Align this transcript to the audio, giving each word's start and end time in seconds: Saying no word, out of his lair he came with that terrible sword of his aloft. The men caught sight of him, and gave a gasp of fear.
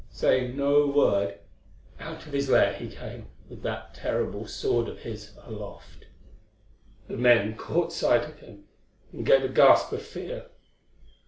Saying 0.09 0.57
no 0.57 0.87
word, 0.87 1.37
out 1.99 2.25
of 2.25 2.33
his 2.33 2.49
lair 2.49 2.73
he 2.73 2.87
came 2.89 3.27
with 3.47 3.61
that 3.61 3.93
terrible 3.93 4.47
sword 4.47 4.87
of 4.87 4.97
his 5.01 5.35
aloft. 5.43 6.05
The 7.07 7.17
men 7.17 7.55
caught 7.55 7.93
sight 7.93 8.23
of 8.23 8.39
him, 8.39 8.63
and 9.13 9.23
gave 9.27 9.43
a 9.43 9.47
gasp 9.49 9.91
of 9.91 10.01
fear. 10.01 10.47